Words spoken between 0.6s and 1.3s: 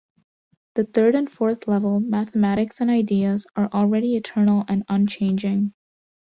The third and